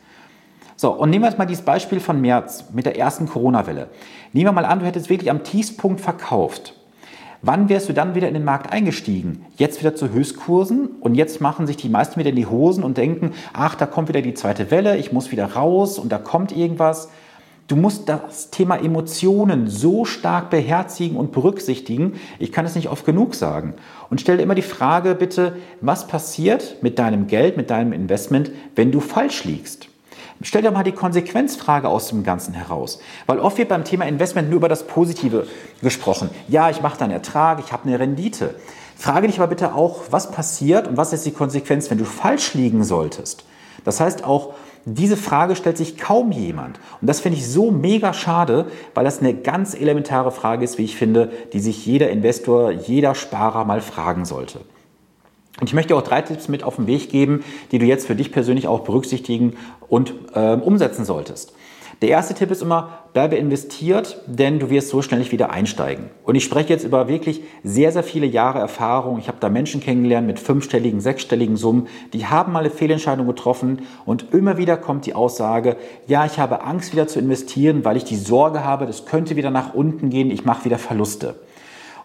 So, 0.76 0.92
und 0.92 1.08
nehmen 1.08 1.24
wir 1.24 1.28
jetzt 1.30 1.38
mal 1.38 1.46
dieses 1.46 1.64
Beispiel 1.64 2.00
von 2.00 2.20
März 2.20 2.66
mit 2.74 2.84
der 2.84 2.98
ersten 2.98 3.26
Corona-Welle. 3.26 3.88
Nehmen 4.34 4.48
wir 4.48 4.52
mal 4.52 4.66
an, 4.66 4.80
du 4.80 4.84
hättest 4.84 5.08
wirklich 5.08 5.30
am 5.30 5.42
Tiefpunkt 5.42 6.02
verkauft. 6.02 6.74
Wann 7.42 7.70
wärst 7.70 7.88
du 7.88 7.94
dann 7.94 8.14
wieder 8.14 8.28
in 8.28 8.34
den 8.34 8.44
Markt 8.44 8.70
eingestiegen? 8.70 9.46
Jetzt 9.56 9.80
wieder 9.80 9.94
zu 9.94 10.10
Höchstkursen 10.10 10.88
und 11.00 11.14
jetzt 11.14 11.40
machen 11.40 11.66
sich 11.66 11.78
die 11.78 11.88
meisten 11.88 12.20
wieder 12.20 12.30
in 12.30 12.36
die 12.36 12.46
Hosen 12.46 12.84
und 12.84 12.98
denken, 12.98 13.32
ach, 13.54 13.74
da 13.74 13.86
kommt 13.86 14.08
wieder 14.08 14.20
die 14.20 14.34
zweite 14.34 14.70
Welle, 14.70 14.98
ich 14.98 15.10
muss 15.10 15.32
wieder 15.32 15.52
raus 15.52 15.98
und 15.98 16.12
da 16.12 16.18
kommt 16.18 16.54
irgendwas. 16.54 17.08
Du 17.66 17.76
musst 17.76 18.08
das 18.10 18.50
Thema 18.50 18.76
Emotionen 18.76 19.68
so 19.68 20.04
stark 20.04 20.50
beherzigen 20.50 21.16
und 21.16 21.32
berücksichtigen. 21.32 22.14
Ich 22.38 22.52
kann 22.52 22.66
es 22.66 22.74
nicht 22.74 22.90
oft 22.90 23.06
genug 23.06 23.34
sagen. 23.34 23.74
Und 24.10 24.20
stell 24.20 24.36
dir 24.36 24.42
immer 24.42 24.56
die 24.56 24.62
Frage 24.62 25.14
bitte, 25.14 25.56
was 25.80 26.08
passiert 26.08 26.82
mit 26.82 26.98
deinem 26.98 27.26
Geld, 27.26 27.56
mit 27.56 27.70
deinem 27.70 27.92
Investment, 27.92 28.50
wenn 28.74 28.90
du 28.90 29.00
falsch 29.00 29.44
liegst? 29.44 29.89
Stell 30.42 30.62
dir 30.62 30.70
mal 30.70 30.84
die 30.84 30.92
Konsequenzfrage 30.92 31.88
aus 31.88 32.08
dem 32.08 32.24
Ganzen 32.24 32.54
heraus. 32.54 32.98
Weil 33.26 33.40
oft 33.40 33.58
wird 33.58 33.68
beim 33.68 33.84
Thema 33.84 34.06
Investment 34.06 34.48
nur 34.48 34.56
über 34.56 34.70
das 34.70 34.86
Positive 34.86 35.46
gesprochen. 35.82 36.30
Ja, 36.48 36.70
ich 36.70 36.80
mache 36.80 36.98
da 36.98 37.04
einen 37.04 37.12
Ertrag, 37.12 37.60
ich 37.60 37.72
habe 37.72 37.86
eine 37.86 37.98
Rendite. 37.98 38.54
Frage 38.96 39.26
dich 39.26 39.38
aber 39.38 39.48
bitte 39.48 39.74
auch, 39.74 40.04
was 40.10 40.30
passiert 40.30 40.88
und 40.88 40.96
was 40.96 41.12
ist 41.12 41.26
die 41.26 41.32
Konsequenz, 41.32 41.90
wenn 41.90 41.98
du 41.98 42.06
falsch 42.06 42.54
liegen 42.54 42.84
solltest. 42.84 43.44
Das 43.84 44.00
heißt 44.00 44.24
auch, 44.24 44.54
diese 44.86 45.18
Frage 45.18 45.56
stellt 45.56 45.76
sich 45.76 45.98
kaum 45.98 46.32
jemand. 46.32 46.80
Und 47.02 47.06
das 47.06 47.20
finde 47.20 47.36
ich 47.36 47.46
so 47.46 47.70
mega 47.70 48.14
schade, 48.14 48.66
weil 48.94 49.04
das 49.04 49.20
eine 49.20 49.34
ganz 49.34 49.74
elementare 49.74 50.32
Frage 50.32 50.64
ist, 50.64 50.78
wie 50.78 50.84
ich 50.84 50.96
finde, 50.96 51.30
die 51.52 51.60
sich 51.60 51.84
jeder 51.84 52.08
Investor, 52.08 52.70
jeder 52.70 53.14
Sparer 53.14 53.66
mal 53.66 53.82
fragen 53.82 54.24
sollte. 54.24 54.60
Und 55.60 55.68
ich 55.68 55.74
möchte 55.74 55.94
auch 55.94 56.02
drei 56.02 56.22
Tipps 56.22 56.48
mit 56.48 56.64
auf 56.64 56.76
den 56.76 56.86
Weg 56.86 57.10
geben, 57.10 57.44
die 57.70 57.78
du 57.78 57.84
jetzt 57.84 58.06
für 58.06 58.16
dich 58.16 58.32
persönlich 58.32 58.66
auch 58.66 58.80
berücksichtigen 58.80 59.56
und 59.88 60.14
äh, 60.34 60.54
umsetzen 60.54 61.04
solltest. 61.04 61.52
Der 62.02 62.08
erste 62.08 62.32
Tipp 62.32 62.50
ist 62.50 62.62
immer, 62.62 63.00
bleibe 63.12 63.36
investiert, 63.36 64.22
denn 64.26 64.58
du 64.58 64.70
wirst 64.70 64.88
so 64.88 65.02
schnell 65.02 65.20
nicht 65.20 65.32
wieder 65.32 65.50
einsteigen. 65.50 66.06
Und 66.24 66.34
ich 66.34 66.44
spreche 66.44 66.70
jetzt 66.70 66.82
über 66.82 67.08
wirklich 67.08 67.42
sehr, 67.62 67.92
sehr 67.92 68.02
viele 68.02 68.24
Jahre 68.24 68.58
Erfahrung. 68.58 69.18
Ich 69.18 69.28
habe 69.28 69.36
da 69.38 69.50
Menschen 69.50 69.82
kennengelernt 69.82 70.26
mit 70.26 70.40
fünfstelligen, 70.40 71.02
sechsstelligen 71.02 71.58
Summen, 71.58 71.88
die 72.14 72.24
haben 72.24 72.52
mal 72.52 72.60
eine 72.60 72.70
Fehlentscheidung 72.70 73.26
getroffen 73.26 73.82
und 74.06 74.32
immer 74.32 74.56
wieder 74.56 74.78
kommt 74.78 75.04
die 75.04 75.14
Aussage, 75.14 75.76
ja, 76.06 76.24
ich 76.24 76.38
habe 76.38 76.64
Angst 76.64 76.92
wieder 76.92 77.06
zu 77.06 77.18
investieren, 77.18 77.84
weil 77.84 77.98
ich 77.98 78.04
die 78.04 78.16
Sorge 78.16 78.64
habe, 78.64 78.86
das 78.86 79.04
könnte 79.04 79.36
wieder 79.36 79.50
nach 79.50 79.74
unten 79.74 80.08
gehen, 80.08 80.30
ich 80.30 80.46
mache 80.46 80.64
wieder 80.64 80.78
Verluste. 80.78 81.34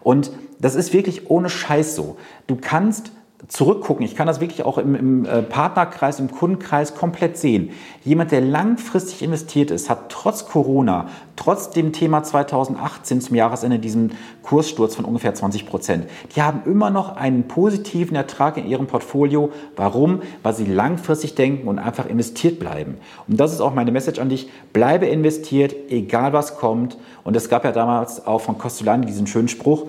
Und 0.02 0.30
das 0.60 0.74
ist 0.74 0.92
wirklich 0.92 1.30
ohne 1.30 1.48
Scheiß 1.48 1.96
so. 1.96 2.16
Du 2.46 2.56
kannst 2.60 3.12
zurückgucken, 3.48 4.04
ich 4.04 4.16
kann 4.16 4.26
das 4.26 4.40
wirklich 4.40 4.64
auch 4.64 4.78
im, 4.78 4.94
im, 4.94 5.24
äh, 5.24 5.42
Partnerkreis, 5.42 6.18
im 6.18 6.30
Kundenkreis 6.30 6.94
komplett 6.94 7.36
sehen. 7.36 7.70
Jemand, 8.04 8.32
der 8.32 8.40
langfristig 8.40 9.22
investiert 9.22 9.70
ist, 9.70 9.88
hat 9.88 10.08
trotz 10.08 10.46
Corona, 10.46 11.08
trotz 11.36 11.70
dem 11.70 11.92
Thema 11.92 12.22
2018 12.22 13.20
zum 13.20 13.36
Jahresende 13.36 13.78
diesen 13.78 14.12
Kurssturz 14.42 14.96
von 14.96 15.04
ungefähr 15.04 15.34
20 15.34 15.66
Prozent, 15.66 16.08
die 16.34 16.42
haben 16.42 16.62
immer 16.64 16.90
noch 16.90 17.16
einen 17.16 17.46
positiven 17.46 18.16
Ertrag 18.16 18.56
in 18.56 18.66
ihrem 18.66 18.86
Portfolio. 18.86 19.50
Warum? 19.76 20.22
Weil 20.42 20.54
sie 20.54 20.64
langfristig 20.64 21.34
denken 21.34 21.68
und 21.68 21.78
einfach 21.78 22.06
investiert 22.06 22.58
bleiben. 22.58 22.96
Und 23.28 23.38
das 23.38 23.52
ist 23.52 23.60
auch 23.60 23.74
meine 23.74 23.92
Message 23.92 24.18
an 24.18 24.28
dich. 24.28 24.50
Bleibe 24.72 25.06
investiert, 25.06 25.74
egal 25.88 26.32
was 26.32 26.56
kommt. 26.56 26.96
Und 27.22 27.36
es 27.36 27.48
gab 27.48 27.64
ja 27.64 27.72
damals 27.72 28.26
auch 28.26 28.40
von 28.40 28.58
Costolani 28.58 29.06
diesen 29.06 29.26
schönen 29.26 29.48
Spruch, 29.48 29.86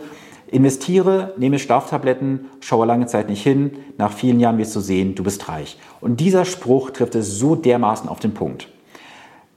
Investiere, 0.49 1.33
nehme 1.37 1.59
Schlaftabletten, 1.59 2.45
schaue 2.61 2.85
lange 2.85 3.05
Zeit 3.05 3.29
nicht 3.29 3.43
hin, 3.43 3.71
nach 3.97 4.13
vielen 4.13 4.39
Jahren 4.39 4.57
wirst 4.57 4.75
du 4.75 4.79
sehen, 4.79 5.13
du 5.13 5.23
bist 5.23 5.49
reich. 5.49 5.77
Und 5.99 6.19
dieser 6.21 6.45
Spruch 6.45 6.91
trifft 6.91 7.15
es 7.15 7.37
so 7.37 7.55
dermaßen 7.55 8.07
auf 8.07 8.19
den 8.19 8.33
Punkt. 8.33 8.69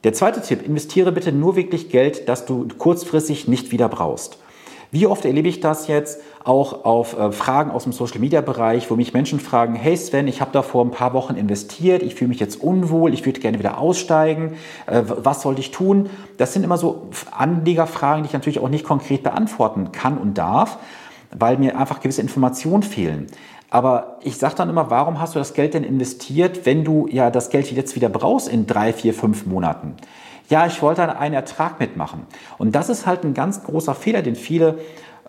Der 0.03 0.13
zweite 0.13 0.41
Tipp, 0.41 0.65
investiere 0.65 1.11
bitte 1.11 1.31
nur 1.31 1.55
wirklich 1.55 1.89
Geld, 1.89 2.27
das 2.27 2.45
du 2.45 2.67
kurzfristig 2.77 3.47
nicht 3.47 3.71
wieder 3.71 3.87
brauchst. 3.87 4.39
Wie 4.93 5.07
oft 5.07 5.23
erlebe 5.23 5.47
ich 5.47 5.61
das 5.61 5.87
jetzt 5.87 6.19
auch 6.43 6.83
auf 6.83 7.17
äh, 7.17 7.31
Fragen 7.31 7.71
aus 7.71 7.83
dem 7.83 7.93
Social-Media-Bereich, 7.93 8.91
wo 8.91 8.97
mich 8.97 9.13
Menschen 9.13 9.39
fragen, 9.39 9.73
hey 9.73 9.95
Sven, 9.95 10.27
ich 10.27 10.41
habe 10.41 10.51
da 10.51 10.63
vor 10.63 10.83
ein 10.83 10.91
paar 10.91 11.13
Wochen 11.13 11.35
investiert, 11.35 12.03
ich 12.03 12.15
fühle 12.15 12.27
mich 12.27 12.41
jetzt 12.41 12.61
unwohl, 12.61 13.13
ich 13.13 13.25
würde 13.25 13.39
gerne 13.39 13.57
wieder 13.57 13.77
aussteigen, 13.77 14.55
äh, 14.87 15.01
was 15.05 15.43
sollte 15.43 15.61
ich 15.61 15.71
tun? 15.71 16.09
Das 16.35 16.51
sind 16.51 16.63
immer 16.63 16.77
so 16.77 17.07
Anlegerfragen, 17.31 18.23
die 18.23 18.27
ich 18.27 18.33
natürlich 18.33 18.59
auch 18.59 18.67
nicht 18.67 18.83
konkret 18.83 19.23
beantworten 19.23 19.93
kann 19.93 20.17
und 20.17 20.37
darf, 20.37 20.77
weil 21.33 21.57
mir 21.57 21.79
einfach 21.79 22.01
gewisse 22.01 22.21
Informationen 22.21 22.83
fehlen. 22.83 23.27
Aber 23.69 24.17
ich 24.21 24.35
sage 24.35 24.55
dann 24.55 24.69
immer, 24.69 24.89
warum 24.89 25.21
hast 25.21 25.35
du 25.35 25.39
das 25.39 25.53
Geld 25.53 25.73
denn 25.73 25.85
investiert, 25.85 26.65
wenn 26.65 26.83
du 26.83 27.07
ja 27.09 27.31
das 27.31 27.49
Geld 27.49 27.71
jetzt 27.71 27.95
wieder 27.95 28.09
brauchst 28.09 28.49
in 28.49 28.67
drei, 28.67 28.91
vier, 28.91 29.13
fünf 29.13 29.45
Monaten? 29.45 29.95
Ja, 30.51 30.67
ich 30.67 30.81
wollte 30.81 31.17
einen 31.17 31.33
Ertrag 31.33 31.79
mitmachen. 31.79 32.27
Und 32.57 32.75
das 32.75 32.89
ist 32.89 33.07
halt 33.07 33.23
ein 33.23 33.33
ganz 33.33 33.63
großer 33.63 33.95
Fehler, 33.95 34.21
den 34.21 34.35
viele 34.35 34.79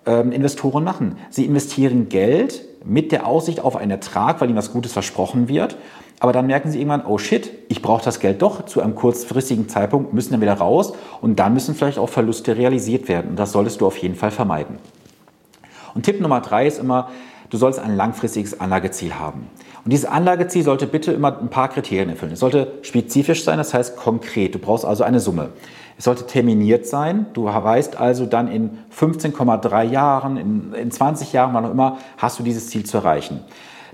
ähm, 0.05 0.33
Investoren 0.33 0.83
machen. 0.83 1.17
Sie 1.31 1.47
investieren 1.47 2.09
Geld 2.09 2.64
mit 2.85 3.12
der 3.12 3.25
Aussicht 3.26 3.61
auf 3.61 3.76
einen 3.76 3.93
Ertrag, 3.93 4.41
weil 4.41 4.49
ihnen 4.49 4.59
was 4.59 4.73
Gutes 4.73 4.93
versprochen 4.93 5.49
wird. 5.49 5.76
Aber 6.19 6.33
dann 6.33 6.49
merken 6.49 6.73
sie 6.73 6.79
irgendwann, 6.79 7.07
oh 7.07 7.19
shit, 7.19 7.52
ich 7.69 7.83
brauche 7.83 8.05
das 8.05 8.19
Geld 8.19 8.43
doch 8.43 8.67
zu 8.67 8.81
einem 8.81 8.97
kurzfristigen 8.97 9.69
Zeitpunkt, 9.69 10.12
müssen 10.12 10.33
dann 10.33 10.41
wieder 10.41 10.55
raus 10.55 10.93
und 11.21 11.38
dann 11.38 11.55
müssen 11.55 11.76
vielleicht 11.76 11.99
auch 11.99 12.09
Verluste 12.09 12.57
realisiert 12.57 13.09
werden. 13.09 13.31
Und 13.31 13.38
das 13.38 13.52
solltest 13.52 13.81
du 13.81 13.87
auf 13.87 13.97
jeden 13.99 14.17
Fall 14.17 14.33
vermeiden. 14.33 14.79
Und 15.95 16.02
Tipp 16.02 16.21
Nummer 16.21 16.41
drei 16.41 16.67
ist 16.67 16.81
immer, 16.81 17.11
du 17.50 17.57
sollst 17.57 17.79
ein 17.79 17.97
langfristiges 17.97 18.61
Anlageziel 18.61 19.14
haben. 19.14 19.49
Und 19.85 19.93
dieses 19.93 20.07
Anlageziel 20.07 20.62
sollte 20.62 20.87
bitte 20.87 21.12
immer 21.12 21.39
ein 21.39 21.49
paar 21.49 21.69
Kriterien 21.69 22.11
erfüllen. 22.11 22.33
Es 22.33 22.41
sollte 22.41 22.73
spezifisch 22.83 23.43
sein, 23.43 23.59
das 23.59 23.75
heißt 23.75 23.97
konkret. 23.97 24.55
Du 24.55 24.59
brauchst 24.59 24.85
also 24.85 25.03
eine 25.03 25.19
Summe. 25.19 25.51
Es 25.99 26.05
sollte 26.05 26.27
terminiert 26.27 26.87
sein. 26.87 27.27
Du 27.33 27.45
weißt 27.47 27.99
also 27.99 28.27
dann 28.27 28.49
in 28.49 28.79
15,3 28.97 29.83
Jahren, 29.85 30.37
in, 30.37 30.73
in 30.75 30.91
20 30.91 31.33
Jahren, 31.33 31.53
wann 31.55 31.65
auch 31.65 31.71
immer, 31.71 31.99
hast 32.17 32.39
du 32.39 32.43
dieses 32.43 32.71
Ziel 32.71 32.85
zu 32.85 32.99
erreichen. 32.99 33.41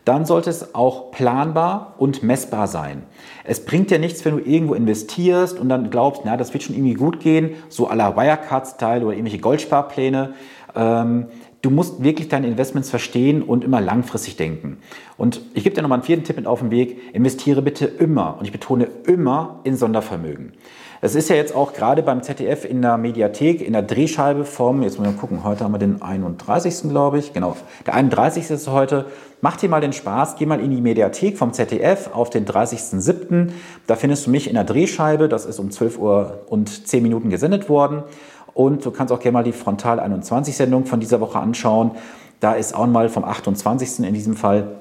Dann 0.04 0.24
sollte 0.24 0.48
es 0.48 0.74
auch 0.74 1.10
planbar 1.10 1.94
und 1.98 2.22
messbar 2.22 2.66
sein. 2.66 3.02
Es 3.44 3.64
bringt 3.64 3.90
dir 3.90 3.98
nichts, 3.98 4.24
wenn 4.24 4.38
du 4.38 4.42
irgendwo 4.42 4.74
investierst 4.74 5.58
und 5.58 5.68
dann 5.68 5.90
glaubst, 5.90 6.22
na, 6.24 6.36
das 6.36 6.52
wird 6.54 6.62
schon 6.62 6.76
irgendwie 6.76 6.94
gut 6.94 7.20
gehen, 7.20 7.50
so 7.68 7.90
à 7.90 7.94
la 7.94 8.16
Wirecard-Style 8.16 9.04
oder 9.04 9.12
irgendwelche 9.12 9.38
Goldsparpläne. 9.38 10.34
Ähm, 10.74 11.26
du 11.60 11.70
musst 11.70 12.02
wirklich 12.02 12.28
deine 12.28 12.46
Investments 12.46 12.88
verstehen 12.88 13.42
und 13.42 13.64
immer 13.64 13.80
langfristig 13.80 14.36
denken. 14.36 14.78
Und 15.18 15.42
ich 15.52 15.64
gebe 15.64 15.74
dir 15.74 15.82
nochmal 15.82 15.98
einen 15.98 16.06
vierten 16.06 16.22
Tipp 16.22 16.36
mit 16.36 16.46
auf 16.46 16.60
den 16.60 16.70
Weg. 16.70 17.12
Investiere 17.12 17.60
bitte 17.60 17.84
immer, 17.84 18.36
und 18.38 18.44
ich 18.44 18.52
betone 18.52 18.88
immer, 19.04 19.58
in 19.64 19.76
Sondervermögen. 19.76 20.52
Es 21.00 21.14
ist 21.16 21.28
ja 21.28 21.36
jetzt 21.36 21.54
auch 21.54 21.72
gerade 21.72 22.02
beim 22.02 22.22
ZDF 22.22 22.64
in 22.64 22.82
der 22.82 22.98
Mediathek, 22.98 23.60
in 23.60 23.72
der 23.72 23.82
Drehscheibe 23.82 24.44
vom, 24.44 24.82
jetzt 24.82 25.02
wir 25.02 25.10
gucken, 25.12 25.44
heute 25.44 25.64
haben 25.64 25.72
wir 25.72 25.78
den 25.78 26.02
31. 26.02 26.88
glaube 26.88 27.18
ich, 27.18 27.32
genau, 27.32 27.56
der 27.86 27.94
31. 27.94 28.48
ist 28.50 28.68
heute. 28.68 29.06
Mach 29.40 29.56
dir 29.56 29.68
mal 29.68 29.80
den 29.80 29.92
Spaß, 29.92 30.36
geh 30.36 30.46
mal 30.46 30.60
in 30.60 30.70
die 30.70 30.80
Mediathek 30.80 31.36
vom 31.36 31.52
ZDF 31.52 32.10
auf 32.12 32.30
den 32.30 32.46
30.07. 32.46 33.50
Da 33.86 33.96
findest 33.96 34.26
du 34.26 34.30
mich 34.30 34.48
in 34.48 34.54
der 34.54 34.64
Drehscheibe, 34.64 35.28
das 35.28 35.46
ist 35.46 35.58
um 35.58 35.70
12 35.70 35.98
Uhr 35.98 36.40
und 36.48 36.88
10 36.88 37.02
Minuten 37.02 37.28
gesendet 37.30 37.68
worden. 37.68 38.02
Und 38.54 38.84
du 38.84 38.90
kannst 38.92 39.12
auch 39.12 39.20
gerne 39.20 39.34
mal 39.34 39.44
die 39.44 39.52
Frontal 39.52 40.00
21 40.00 40.56
Sendung 40.56 40.86
von 40.86 40.98
dieser 41.00 41.20
Woche 41.20 41.38
anschauen. 41.38 41.92
Da 42.40 42.52
ist 42.52 42.74
auch 42.74 42.86
mal 42.86 43.08
vom 43.08 43.24
28. 43.24 44.00
in 44.00 44.14
diesem 44.14 44.34
Fall 44.34 44.78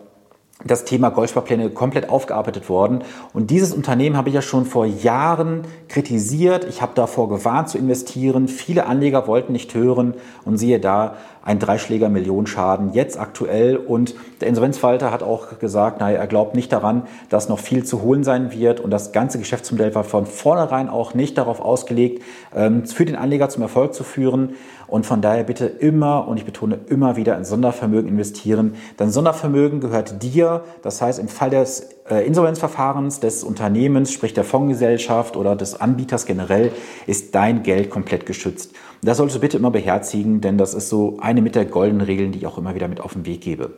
das 0.64 0.86
Thema 0.86 1.10
Goldsparpläne 1.10 1.70
komplett 1.70 2.10
aufgearbeitet 2.10 2.68
worden. 2.68 3.04
Und 3.32 3.52
dieses 3.52 3.74
Unternehmen 3.74 4.18
habe 4.18 4.30
ich 4.30 4.36
ja 4.36 4.42
schon 4.42 4.66
vor 4.66 4.86
Jahren 4.86 5.62
kritisiert. 5.88 6.66
Ich 6.66 6.82
habe 6.82 6.94
davor 6.96 7.30
gewarnt 7.30 7.70
zu 7.70 7.78
investieren. 7.78 8.48
Viele 8.48 8.88
Anleger 8.88 9.28
wollten 9.28 9.54
nicht 9.54 9.76
hören 9.76 10.16
und 10.46 10.58
siehe 10.58 10.80
da, 10.80 11.16
ein 11.48 11.60
Dreischläger 11.60 12.10
Millionenschaden 12.10 12.92
jetzt 12.92 13.18
aktuell. 13.18 13.78
Und 13.78 14.16
der 14.42 14.50
Insolvenzverwalter 14.50 15.12
hat 15.12 15.24
auch 15.24 15.60
gesagt, 15.60 16.02
naja, 16.02 16.18
er 16.18 16.28
glaubt 16.28 16.56
nicht 16.56 16.74
daran, 16.74 17.04
dass 17.30 17.48
noch 17.48 17.60
viel 17.60 17.86
zu 17.86 18.02
holen 18.02 18.26
sein 18.26 18.52
wird. 18.52 18.82
Und 18.82 18.92
das 18.92 19.14
ganze 19.14 19.40
Geschäftsmodell 19.40 19.96
war 19.96 20.04
von 20.04 20.26
vornherein 20.26 20.90
auch 20.90 21.14
nicht 21.14 21.38
darauf 21.38 21.62
ausgelegt, 21.62 22.22
ähm, 22.54 22.86
für 22.86 23.06
den 23.06 23.16
Anleger 23.16 23.48
zum 23.48 23.62
Erfolg 23.62 23.94
zu 23.94 24.04
führen. 24.04 24.56
Und 24.88 25.06
von 25.06 25.22
daher 25.22 25.44
bitte 25.44 25.66
immer, 25.66 26.28
und 26.28 26.38
ich 26.38 26.46
betone 26.46 26.80
immer 26.88 27.18
wieder, 27.18 27.38
in 27.38 27.44
Sondervermögen 27.44 28.10
investieren. 28.10 28.76
Denn 29.00 29.12
Sondervermögen 29.12 29.82
gehört 29.82 30.24
dir. 30.24 30.64
Das 30.82 31.02
heißt, 31.02 31.20
im 31.20 31.28
Fall 31.28 31.50
des 31.50 31.90
äh, 32.10 32.26
Insolvenzverfahrens 32.26 33.20
des 33.20 33.44
Unternehmens, 33.44 34.14
sprich 34.14 34.34
der 34.34 34.46
Fondsgesellschaft 34.46 35.36
oder 35.36 35.56
des 35.56 35.80
Anbieters 35.80 36.26
generell, 36.26 36.72
ist 37.06 37.36
dein 37.36 37.64
Geld 37.64 37.90
komplett 37.90 38.26
geschützt. 38.26 38.74
Das 39.02 39.18
solltest 39.18 39.38
du 39.38 39.42
bitte 39.42 39.58
immer 39.58 39.72
beherzigen, 39.72 40.40
denn 40.40 40.58
das 40.58 40.74
ist 40.74 40.90
so 40.90 41.18
eine 41.20 41.42
mit 41.42 41.56
der 41.56 41.66
goldenen 41.66 42.06
Regeln, 42.06 42.32
die 42.32 42.40
ich 42.40 42.48
auch 42.48 42.58
immer 42.58 42.74
wieder 42.74 42.88
mit 42.88 43.02
auf 43.02 43.14
den 43.14 43.26
Weg 43.26 43.42
gebe. 43.42 43.72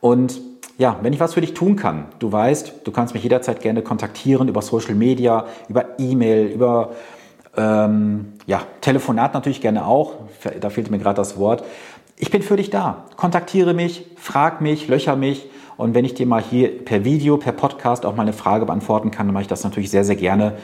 Und 0.00 0.40
ja, 0.78 0.98
wenn 1.02 1.12
ich 1.12 1.20
was 1.20 1.34
für 1.34 1.40
dich 1.40 1.54
tun 1.54 1.76
kann, 1.76 2.06
du 2.18 2.30
weißt, 2.30 2.74
du 2.84 2.92
kannst 2.92 3.14
mich 3.14 3.22
jederzeit 3.22 3.60
gerne 3.60 3.82
kontaktieren 3.82 4.48
über 4.48 4.60
Social 4.60 4.94
Media, 4.94 5.46
über 5.68 5.98
E-Mail, 5.98 6.46
über 6.48 6.90
ähm, 7.56 8.32
ja, 8.46 8.62
Telefonat 8.80 9.34
natürlich 9.34 9.60
gerne 9.60 9.86
auch. 9.86 10.14
Da 10.60 10.70
fehlt 10.70 10.90
mir 10.90 10.98
gerade 10.98 11.16
das 11.16 11.38
Wort. 11.38 11.64
Ich 12.16 12.30
bin 12.30 12.42
für 12.42 12.56
dich 12.56 12.70
da. 12.70 13.04
Kontaktiere 13.16 13.74
mich, 13.74 14.06
frag 14.16 14.60
mich, 14.60 14.88
löcher 14.88 15.16
mich. 15.16 15.48
Und 15.76 15.94
wenn 15.94 16.04
ich 16.04 16.14
dir 16.14 16.26
mal 16.26 16.42
hier 16.42 16.84
per 16.84 17.04
Video, 17.04 17.36
per 17.36 17.52
Podcast 17.52 18.06
auch 18.06 18.16
mal 18.16 18.22
eine 18.22 18.32
Frage 18.32 18.64
beantworten 18.64 19.10
kann, 19.10 19.26
dann 19.26 19.34
mache 19.34 19.42
ich 19.42 19.48
das 19.48 19.64
natürlich 19.64 19.90
sehr, 19.90 20.04
sehr 20.04 20.16
gerne. 20.16 20.54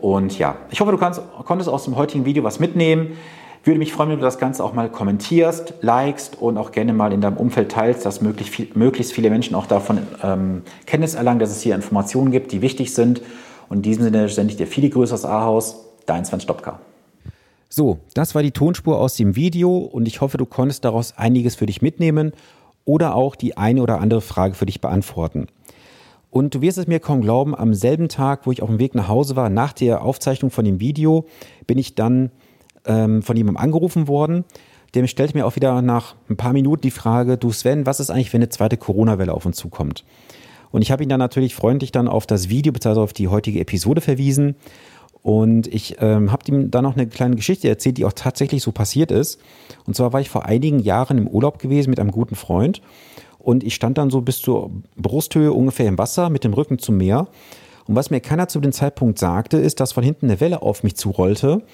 Und 0.00 0.38
ja, 0.38 0.56
ich 0.70 0.80
hoffe, 0.80 0.90
du 0.90 0.98
kannst, 0.98 1.22
konntest 1.44 1.70
aus 1.70 1.84
dem 1.84 1.96
heutigen 1.96 2.24
Video 2.24 2.42
was 2.42 2.58
mitnehmen. 2.58 3.16
Würde 3.64 3.78
mich 3.78 3.92
freuen, 3.92 4.10
wenn 4.10 4.18
du 4.18 4.24
das 4.24 4.38
Ganze 4.38 4.62
auch 4.62 4.74
mal 4.74 4.88
kommentierst, 4.88 5.74
likest 5.80 6.40
und 6.40 6.56
auch 6.56 6.70
gerne 6.70 6.92
mal 6.92 7.12
in 7.12 7.20
deinem 7.20 7.36
Umfeld 7.36 7.72
teilst, 7.72 8.06
dass 8.06 8.20
möglichst, 8.20 8.54
viel, 8.54 8.68
möglichst 8.74 9.12
viele 9.12 9.30
Menschen 9.30 9.56
auch 9.56 9.66
davon 9.66 9.98
ähm, 10.22 10.62
Kenntnis 10.86 11.14
erlangen, 11.14 11.40
dass 11.40 11.50
es 11.50 11.62
hier 11.62 11.74
Informationen 11.74 12.30
gibt, 12.30 12.52
die 12.52 12.62
wichtig 12.62 12.94
sind. 12.94 13.22
Und 13.68 13.78
in 13.78 13.82
diesem 13.82 14.04
Sinne 14.04 14.28
sende 14.28 14.52
ich 14.52 14.56
dir 14.56 14.68
viele 14.68 14.88
Grüße 14.88 15.14
aus 15.14 15.24
Ahaus. 15.24 15.85
Dein 16.06 16.24
Sven 16.24 16.40
Stopka. 16.40 16.80
So, 17.68 17.98
das 18.14 18.34
war 18.34 18.42
die 18.42 18.52
Tonspur 18.52 18.98
aus 18.98 19.14
dem 19.14 19.34
Video 19.34 19.76
und 19.76 20.06
ich 20.06 20.20
hoffe, 20.20 20.38
du 20.38 20.46
konntest 20.46 20.84
daraus 20.84 21.18
einiges 21.18 21.56
für 21.56 21.66
dich 21.66 21.82
mitnehmen 21.82 22.32
oder 22.84 23.16
auch 23.16 23.34
die 23.34 23.56
eine 23.56 23.82
oder 23.82 24.00
andere 24.00 24.20
Frage 24.20 24.54
für 24.54 24.66
dich 24.66 24.80
beantworten. 24.80 25.48
Und 26.30 26.54
du 26.54 26.60
wirst 26.60 26.78
es 26.78 26.86
mir 26.86 27.00
kaum 27.00 27.22
glauben, 27.22 27.56
am 27.56 27.74
selben 27.74 28.08
Tag, 28.08 28.46
wo 28.46 28.52
ich 28.52 28.62
auf 28.62 28.68
dem 28.68 28.78
Weg 28.78 28.94
nach 28.94 29.08
Hause 29.08 29.36
war, 29.36 29.48
nach 29.48 29.72
der 29.72 30.02
Aufzeichnung 30.02 30.50
von 30.50 30.64
dem 30.64 30.80
Video, 30.80 31.26
bin 31.66 31.78
ich 31.78 31.94
dann 31.94 32.30
ähm, 32.84 33.22
von 33.22 33.36
jemandem 33.36 33.62
angerufen 33.62 34.06
worden. 34.06 34.44
Der 34.94 35.06
stellte 35.08 35.36
mir 35.36 35.46
auch 35.46 35.56
wieder 35.56 35.82
nach 35.82 36.14
ein 36.30 36.36
paar 36.36 36.52
Minuten 36.52 36.82
die 36.82 36.90
Frage, 36.90 37.36
du 37.36 37.50
Sven, 37.50 37.84
was 37.84 38.00
ist 38.00 38.10
eigentlich, 38.10 38.32
wenn 38.32 38.42
eine 38.42 38.48
zweite 38.48 38.76
Corona-Welle 38.76 39.34
auf 39.34 39.44
uns 39.44 39.56
zukommt? 39.56 40.04
Und 40.70 40.82
ich 40.82 40.90
habe 40.90 41.02
ihn 41.02 41.08
dann 41.08 41.18
natürlich 41.18 41.54
freundlich 41.54 41.90
dann 41.90 42.06
auf 42.06 42.26
das 42.26 42.48
Video 42.48 42.72
bzw. 42.72 43.00
auf 43.00 43.12
die 43.12 43.28
heutige 43.28 43.60
Episode 43.60 44.00
verwiesen 44.00 44.56
und 45.26 45.66
ich 45.66 45.96
ähm, 45.98 46.30
habe 46.30 46.44
ihm 46.46 46.70
dann 46.70 46.84
noch 46.84 46.94
eine 46.94 47.08
kleine 47.08 47.34
Geschichte 47.34 47.68
erzählt, 47.68 47.98
die 47.98 48.04
auch 48.04 48.12
tatsächlich 48.12 48.62
so 48.62 48.70
passiert 48.70 49.10
ist. 49.10 49.40
Und 49.84 49.96
zwar 49.96 50.12
war 50.12 50.20
ich 50.20 50.30
vor 50.30 50.44
einigen 50.44 50.78
Jahren 50.78 51.18
im 51.18 51.26
Urlaub 51.26 51.58
gewesen 51.58 51.90
mit 51.90 51.98
einem 51.98 52.12
guten 52.12 52.36
Freund. 52.36 52.80
Und 53.40 53.64
ich 53.64 53.74
stand 53.74 53.98
dann 53.98 54.08
so 54.08 54.20
bis 54.20 54.40
zur 54.40 54.70
Brusthöhe 54.94 55.52
ungefähr 55.52 55.88
im 55.88 55.98
Wasser 55.98 56.30
mit 56.30 56.44
dem 56.44 56.54
Rücken 56.54 56.78
zum 56.78 56.98
Meer. 56.98 57.26
Und 57.88 57.96
was 57.96 58.10
mir 58.10 58.20
keiner 58.20 58.46
zu 58.46 58.60
dem 58.60 58.70
Zeitpunkt 58.70 59.18
sagte, 59.18 59.56
ist, 59.56 59.80
dass 59.80 59.94
von 59.94 60.04
hinten 60.04 60.26
eine 60.26 60.38
Welle 60.38 60.62
auf 60.62 60.84
mich 60.84 60.94
zurollte. 60.94 61.64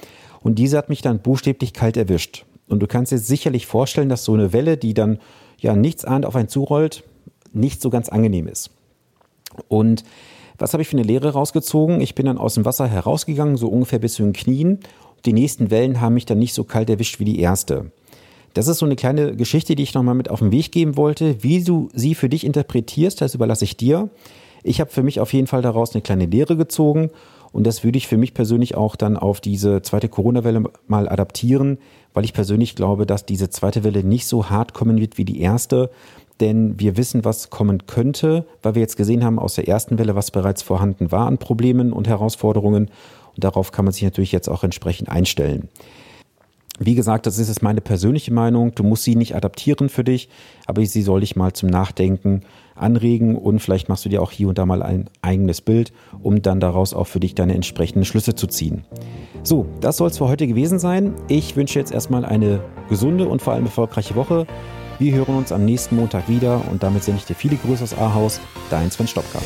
Und 0.40 0.54
diese 0.54 0.78
hat 0.78 0.88
mich 0.88 1.02
dann 1.02 1.18
buchstäblich 1.18 1.74
kalt 1.74 1.98
erwischt. 1.98 2.46
Und 2.68 2.80
du 2.80 2.86
kannst 2.86 3.12
dir 3.12 3.18
sicherlich 3.18 3.66
vorstellen, 3.66 4.08
dass 4.08 4.24
so 4.24 4.32
eine 4.32 4.54
Welle, 4.54 4.78
die 4.78 4.94
dann 4.94 5.18
ja 5.58 5.76
nichts 5.76 6.06
ahnt 6.06 6.24
auf 6.24 6.36
einen 6.36 6.48
zurollt, 6.48 7.04
nicht 7.52 7.82
so 7.82 7.90
ganz 7.90 8.08
angenehm 8.08 8.46
ist. 8.46 8.70
Und 9.68 10.04
was 10.62 10.72
habe 10.72 10.82
ich 10.82 10.88
für 10.88 10.96
eine 10.96 11.06
Lehre 11.06 11.32
rausgezogen? 11.32 12.00
Ich 12.00 12.14
bin 12.14 12.26
dann 12.26 12.38
aus 12.38 12.54
dem 12.54 12.64
Wasser 12.64 12.86
herausgegangen, 12.86 13.56
so 13.56 13.68
ungefähr 13.68 13.98
bis 13.98 14.14
zu 14.14 14.22
den 14.22 14.32
Knien. 14.32 14.78
Die 15.24 15.32
nächsten 15.32 15.70
Wellen 15.70 16.00
haben 16.00 16.14
mich 16.14 16.24
dann 16.24 16.38
nicht 16.38 16.54
so 16.54 16.62
kalt 16.62 16.88
erwischt 16.88 17.18
wie 17.18 17.24
die 17.24 17.40
erste. 17.40 17.90
Das 18.54 18.68
ist 18.68 18.78
so 18.78 18.86
eine 18.86 18.96
kleine 18.96 19.34
Geschichte, 19.34 19.74
die 19.74 19.82
ich 19.82 19.94
nochmal 19.94 20.14
mit 20.14 20.30
auf 20.30 20.38
den 20.38 20.52
Weg 20.52 20.70
geben 20.70 20.96
wollte. 20.96 21.42
Wie 21.42 21.64
du 21.64 21.88
sie 21.94 22.14
für 22.14 22.28
dich 22.28 22.44
interpretierst, 22.44 23.20
das 23.20 23.34
überlasse 23.34 23.64
ich 23.64 23.76
dir. 23.76 24.08
Ich 24.62 24.80
habe 24.80 24.90
für 24.90 25.02
mich 25.02 25.18
auf 25.18 25.32
jeden 25.32 25.48
Fall 25.48 25.62
daraus 25.62 25.94
eine 25.94 26.02
kleine 26.02 26.26
Lehre 26.26 26.56
gezogen 26.56 27.10
und 27.52 27.66
das 27.66 27.84
würde 27.84 27.98
ich 27.98 28.08
für 28.08 28.16
mich 28.16 28.32
persönlich 28.32 28.76
auch 28.76 28.96
dann 28.96 29.16
auf 29.16 29.40
diese 29.40 29.82
zweite 29.82 30.08
Corona-Welle 30.08 30.64
mal 30.86 31.08
adaptieren, 31.08 31.78
weil 32.14 32.24
ich 32.24 32.32
persönlich 32.32 32.76
glaube, 32.76 33.04
dass 33.04 33.26
diese 33.26 33.50
zweite 33.50 33.84
Welle 33.84 34.04
nicht 34.04 34.26
so 34.26 34.48
hart 34.48 34.74
kommen 34.74 34.98
wird 34.98 35.18
wie 35.18 35.24
die 35.24 35.40
erste 35.40 35.90
denn 36.42 36.78
wir 36.78 36.96
wissen, 36.96 37.24
was 37.24 37.48
kommen 37.48 37.86
könnte, 37.86 38.44
weil 38.62 38.74
wir 38.74 38.82
jetzt 38.82 38.96
gesehen 38.96 39.24
haben 39.24 39.38
aus 39.38 39.54
der 39.54 39.68
ersten 39.68 39.98
Welle, 39.98 40.14
was 40.14 40.30
bereits 40.30 40.62
vorhanden 40.62 41.10
war 41.12 41.26
an 41.26 41.38
Problemen 41.38 41.92
und 41.92 42.08
Herausforderungen. 42.08 42.90
Und 43.34 43.44
darauf 43.44 43.72
kann 43.72 43.86
man 43.86 43.94
sich 43.94 44.02
natürlich 44.02 44.32
jetzt 44.32 44.48
auch 44.48 44.64
entsprechend 44.64 45.08
einstellen. 45.08 45.68
Wie 46.78 46.94
gesagt, 46.94 47.26
das 47.26 47.38
ist 47.38 47.48
jetzt 47.48 47.62
meine 47.62 47.80
persönliche 47.80 48.32
Meinung. 48.32 48.74
Du 48.74 48.82
musst 48.82 49.04
sie 49.04 49.14
nicht 49.14 49.36
adaptieren 49.36 49.88
für 49.88 50.04
dich, 50.04 50.28
aber 50.66 50.84
sie 50.84 51.02
soll 51.02 51.20
dich 51.20 51.36
mal 51.36 51.52
zum 51.52 51.68
Nachdenken 51.68 52.42
anregen 52.74 53.36
und 53.36 53.60
vielleicht 53.60 53.88
machst 53.88 54.04
du 54.04 54.08
dir 54.08 54.20
auch 54.20 54.32
hier 54.32 54.48
und 54.48 54.58
da 54.58 54.66
mal 54.66 54.82
ein 54.82 55.08
eigenes 55.20 55.60
Bild, 55.60 55.92
um 56.22 56.42
dann 56.42 56.58
daraus 56.58 56.92
auch 56.92 57.06
für 57.06 57.20
dich 57.20 57.34
deine 57.34 57.54
entsprechenden 57.54 58.04
Schlüsse 58.04 58.34
zu 58.34 58.48
ziehen. 58.48 58.84
So, 59.44 59.66
das 59.80 59.98
soll 59.98 60.08
es 60.08 60.18
für 60.18 60.26
heute 60.26 60.46
gewesen 60.46 60.78
sein. 60.78 61.14
Ich 61.28 61.54
wünsche 61.54 61.78
jetzt 61.78 61.92
erstmal 61.92 62.24
eine 62.24 62.60
gesunde 62.88 63.28
und 63.28 63.42
vor 63.42 63.52
allem 63.52 63.66
erfolgreiche 63.66 64.16
Woche. 64.16 64.46
Wir 65.02 65.16
hören 65.16 65.34
uns 65.34 65.50
am 65.50 65.64
nächsten 65.64 65.96
Montag 65.96 66.28
wieder 66.28 66.62
und 66.70 66.84
damit 66.84 67.02
sende 67.02 67.18
ich 67.18 67.26
dir 67.26 67.34
viele 67.34 67.56
Grüße 67.56 67.82
aus 67.82 67.92
Ahaus. 67.92 68.40
Dein 68.70 68.88
Sven 68.88 69.08
Stopka. 69.08 69.40